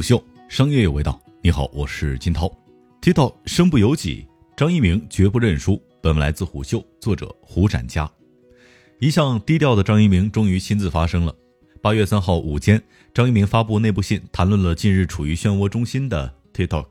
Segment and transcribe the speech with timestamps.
[0.00, 1.20] 虎嗅商业有味道。
[1.42, 2.50] 你好，我是金涛。
[3.02, 4.26] TikTok 身不由己，
[4.56, 5.78] 张一鸣绝不认输。
[6.00, 8.10] 本文来自虎嗅，作者胡展佳。
[8.98, 11.36] 一向低调的张一鸣终于亲自发声了。
[11.82, 12.82] 八月三号午间，
[13.12, 16.86] 张一鸣发布内部信，谈论了近日处于漩涡中心的 TikTok。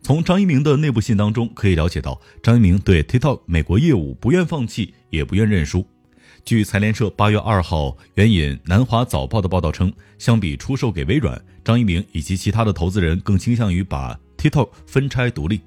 [0.00, 5.84] 从张一鸣的内部信当中可以了解到，张一鸣对 TikTok 美国业务不愿放弃，也不愿认输。
[6.46, 15.60] 据财联社八月二号援引南华早报的报道称，相比出售给微软，张一鸣以及其他的投资人更倾向于把 TikTok 分拆独立。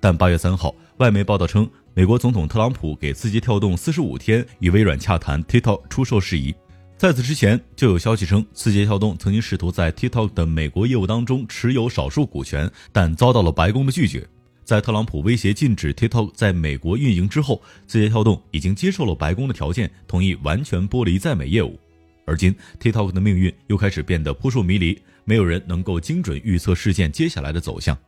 [0.00, 6.54] 但八月三号，外媒报道称，美国总统特朗普给字节跳动四十五天与微软洽谈 TikTok 出售事宜。
[6.98, 14.28] 在此之前，就有消息称，字节跳动曾经试图在 TikTok 的美国业务当中持有少数股权，但遭到了白宫的拒绝。
[14.64, 21.78] 在特朗普威胁禁止 TikTok 在美国运营之后，字节跳动已经接受了白宫的条件，同意完全剥离在美业务。
[22.24, 27.98] 而今，TikTok 的命运又开始变得扑朔迷离，没有人能够精准预测事件接下来的走向。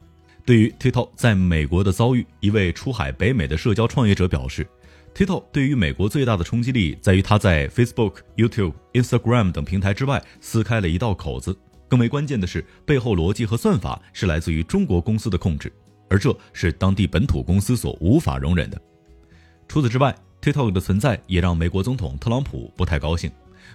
[0.47, 4.65] 对于 TikTok 在美国的遭遇，一位出海北美的社交创业者表示
[5.13, 11.59] ：“TikTok 对于美国最大的冲击力在于它在 Facebook、YouTube、Instagram 等平台之外撕开了一道口子。
[11.89, 15.73] 更为关键的是，背后逻辑和算法是来自于中国公司的控制。”
[16.09, 18.81] 而这是当地本土公司所无法容忍的。
[19.67, 23.31] 除此之外，TikTok 的存在也让美国总统特朗普不太高兴。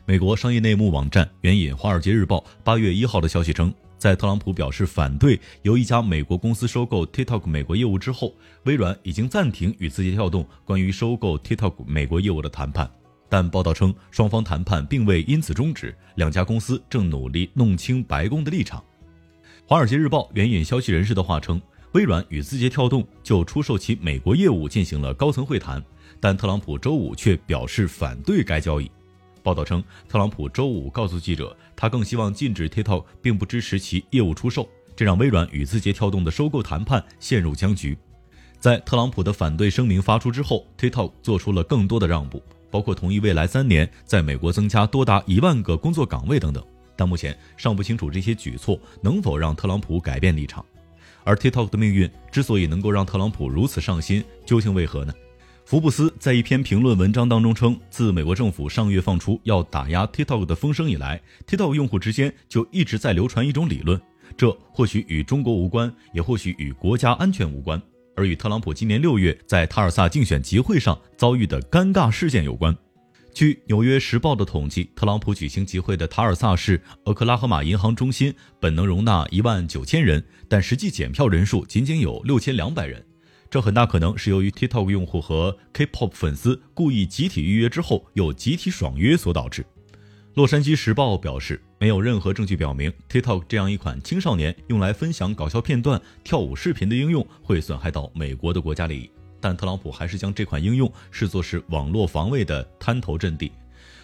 [0.05, 12.89] 美国商业内幕网站援引《华尔街日报》八月一号的消息称，在特朗普表示反对由一家美国公司收购 TikTok 美国业务之后，微软已经暂停与字节跳动关于收购 TikTok 美国业务的谈判。
[13.27, 18.79] 但报道称，双方谈判并未因此终止，两家公司正努力弄清白宫的立场。
[19.65, 21.59] 《华尔街日报》援引消息人士的话称。
[21.93, 25.83] 微软与字节跳动就出售其美国业务进行了高层会谈，
[26.19, 28.89] 但特朗普周五却表示反对该交易。
[29.41, 37.97] 报道称，特朗普周五告诉记者，他更希望禁止 TikTok，并不支持其业务出售，这让微软与字节跳动的收购谈判陷入僵局。
[38.59, 46.63] 在特朗普的反对声明发出之后，TikTok 做出了更多的让步，包括同意未来三年在美国增加多达一万个工作岗位等等。
[46.95, 50.63] 但目前尚不清楚这些举措能否让特朗普改变立场。
[51.29, 55.13] 而 TikTok 的命运之所以能够让特朗普如此上心，究竟为何呢？
[55.63, 64.01] 福布斯在一篇评论文章当中称，自美国政府上月放出要打压 TikTok 的风声以来，TikTok 用户之间就一直在流传一种理论，
[64.35, 67.79] 这或许与中国无关，也或许与国家安全无关，
[68.15, 72.75] 而与特朗普今年六月在塔尔萨竞选集会上遭遇的尴尬事件有关。
[73.33, 83.05] 据《纽约时报》的统计，特朗普举行集会的塔尔萨市俄克拉荷马银行中心本能容纳一万九千人，但实际检票人数仅仅有六千两百人。
[83.49, 89.63] 这很大可能是由于 TikTok 用户和 K-pop 粉丝故意集体预约之后又集体爽约所导致。
[90.35, 99.09] 《洛杉矶时报》表示，没有任何证据表明 TikTok 这样一款青少年用来分享搞笑片段、跳舞视频的应用会损害到美国的国家利益。
[99.39, 103.51] 但特朗普还是将这款应用视作是网络防卫的滩头阵地，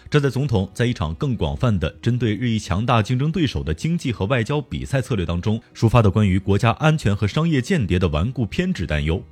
[0.08, 9.22] 这在总统在一场更广泛的针对日益强大竞争对手的经济和外交比赛策略当中抒发的关于国家安全和商业间谍的顽固偏执担忧。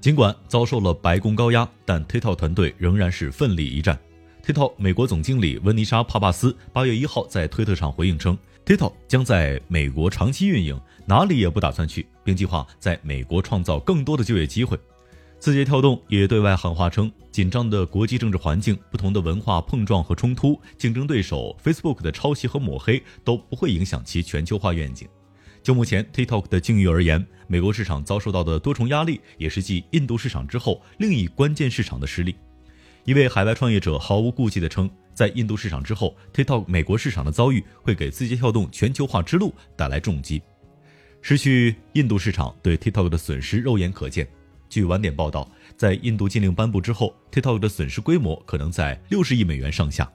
[0.00, 3.98] 尽管遭受了白宫高压，但 TikTok 团队仍然是奋力一战。
[4.44, 14.78] TikTok 美国总经理温妮莎·帕帕斯八月一号在推特上回应称，TikTok 将在美国长期运营，哪里也不打算去，并计划在美国创造更多的就业机会。
[15.38, 25.06] 字节跳动也对外喊话称，紧张的国际政治环境、不同的文化碰撞和冲突、竞争对手 Facebook 的抄袭和抹黑都不会影响其全球化愿景。
[25.62, 32.34] 就目前 TikTok 的境遇而言，美国市场遭受到的多重压力，也是继印度市场之后另一关键市场的失利。
[33.04, 40.42] 一位海外创业者毫无顾忌地称，在印度市场之后，TikTok 美国市场的遭遇会给字节跳动全球化之路带来重击。
[41.20, 44.26] 失去印度市场对 TikTok 的损失肉眼可见。
[44.76, 50.06] 据晚点报道，在印度禁令颁布之后，TikTok 的损失规模可能在六十亿美元上下。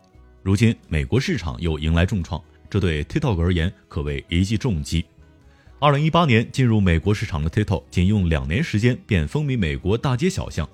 [0.44, 2.40] 如今，美国市场又迎来重创，
[2.70, 5.04] 这对 TikTok 而言可谓一记重击。
[5.80, 10.70] 二零一八年进入美国市场的 TikTok，仅用两年时间便风靡美国大街小巷。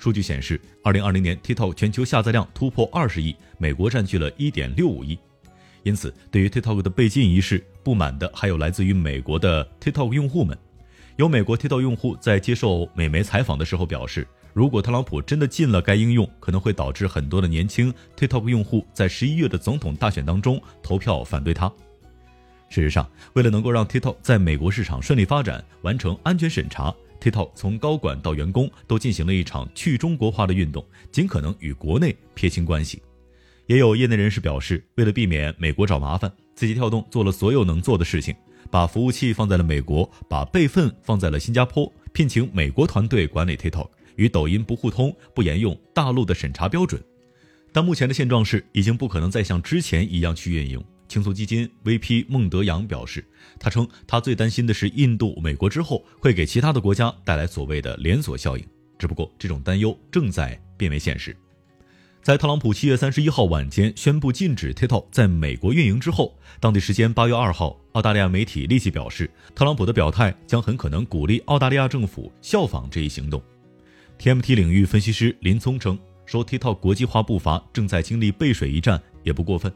[0.00, 5.16] 数据显示，二零二零年 TikTok 全球下载量突破二十亿，美国占据了一点六五亿。
[5.84, 10.58] 因此，对于 TikTok 的被禁一事，不满的还有来自于美国的 TikTok 用户们。
[11.18, 14.24] 有美国 TikTok 用户在接受美媒采访的时候表示，
[14.54, 21.68] 如果特朗普真的禁了该应用，可能会导致很多的年轻 TikTok 用户在十一月的总统大选当中投票反对他。
[22.68, 33.02] 事实上，为了能够让 TikTok 在美国市场顺利发展，完成安全审查，TikTok 从高管到员工都进行了一场去中国化的运动，尽可能与国内撇清关系。
[33.66, 38.32] 也有业内人士表示，为了避免美国找麻烦，字节跳动做了所有能做的事情。
[38.70, 47.02] 把服务器放在了美国，把备份放在了新加坡，聘请美国团队管理 TikTok，与抖音不互通，不沿用大陆的审查标准。
[47.72, 50.82] 但目前的现状是，已经不可能再像之前一样去运营。
[51.06, 53.24] 轻松基金 VP 孟德阳表示，
[53.58, 58.64] 他称他最担心的是印度、美国之后会给其他的国家带来所谓的连锁效应。
[58.98, 61.34] 只不过这种担忧正在变为现实。
[62.22, 73.42] 在特朗普七月三十一号晚间宣布禁止 TikTok 在美国运营之后，当地时间八月二号，澳大利亚媒体立即表示，特朗普的表态将很可能鼓励澳大利亚政府效仿这一行动。
[74.18, 79.72] TMT 领域分析师林聪称，说 TikTok 国际化步伐正在经历背水一战也不过分。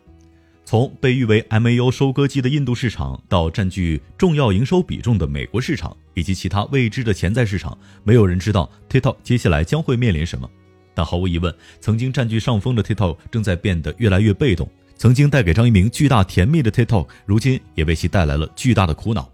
[0.64, 10.48] 从被誉为 MAU 收割机的印度市场，到占据重要营收比重的美国市场，以及其他未知的潜在市场，没有人知道 TikTok 接下来将会面临什么。
[10.94, 14.68] 但毫无疑问，曾经占据上风的 TikTok 正在变得越来越被动。
[14.96, 19.28] 曾经带给张一鸣巨大甜蜜的 TikTok，如今也为其带来了巨大的苦恼。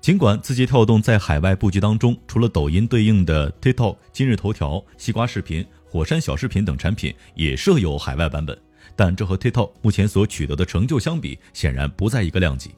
[0.00, 8.58] 尽管字节跳动在海外布局当中，除了抖音对应的 TikTok、今日头条、西瓜视频、火山小视频等产品也设有海外版本。
[8.96, 12.70] 但这和 TikTok 目前所取得的成就相比，显然不在一个量级。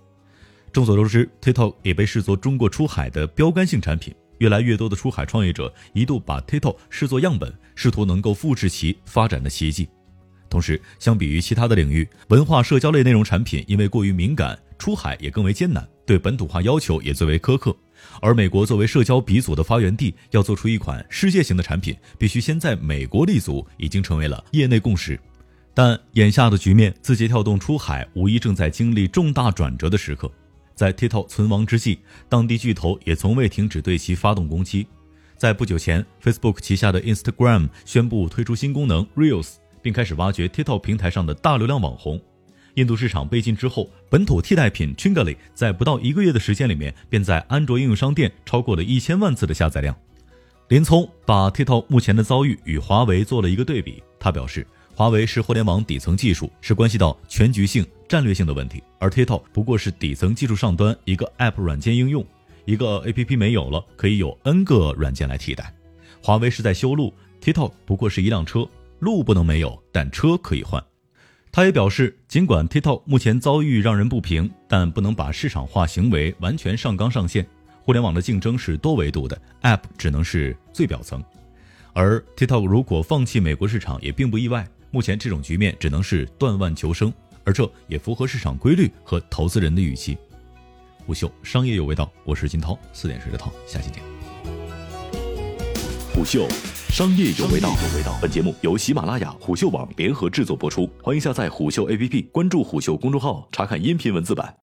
[0.72, 4.14] 众所周知，TikTok 也被视作中国出海的标杆性产品。
[4.38, 9.88] 越来越多的出海创业者一度把 TikTok 视作样本，试图能够复制其发展的奇迹。
[10.48, 17.76] 同时，相比于其他的领域，文化社交类内容产品因为过于敏感，出海也更为艰难，对本土化要求也最为苛刻。
[18.20, 25.18] 而美国作为社交鼻祖的发源地，要做出一款世界型的产品，必须先在美国立足，已经成为了业内共识。
[25.74, 30.30] 但眼下的局面，字节跳动出海无疑正在经历重大转折的时刻。
[30.76, 34.86] 在 TikTok 存亡之际，当地巨头也从未停止对其发动攻击。
[35.38, 42.20] 在不久前，Facebook 旗下的 Instagram 宣布推出新功能 Reels，并开始挖掘 TikTok 平台上的大流量网红。
[42.74, 49.96] 印度市场被禁之后，本土替代品 Chingali 在不到一个月的时间里面，便在安卓应用商店超过了一千万次的下载量。
[50.68, 54.66] 林聪把 TikTok 目前的遭遇与华为做了一个对比，他表示。
[54.98, 62.24] 华为是互联网底层技术，是关系到全局性、战略性的问题，而 TikTok 不过是底层技术上端一个 App 软件应用，
[62.64, 65.70] 一个 APP 没有了，可以有 N 个软件来替代。
[66.22, 67.12] 华为是在修路
[67.42, 68.66] ，TikTok 不过是一辆车，
[69.00, 70.82] 路不能没有，但车可以换。
[71.52, 77.46] 他也表示，尽管 TikTok 目前遭遇让人不平，但不能把市场化行为完全上纲上线。
[77.82, 81.22] 互联网的竞争是多维度的，App 只能是最表层，
[81.92, 84.66] 而 TikTok 如果放弃美国市场，也并不意外。
[84.96, 87.12] 目前这种局面只能是断腕求生，
[87.44, 90.16] 而这也符合市场规律和投资人的预期。
[91.04, 94.02] 虎嗅商业有味道，我是金涛，四点水的涛，下期见。
[96.14, 96.48] 虎嗅
[96.88, 97.76] 商业有味道，
[98.22, 104.54] 本节目由喜马拉雅、虎嗅网联合制作播出，欢迎下载虎嗅 APP，关注虎嗅公众号，查看音频文字版。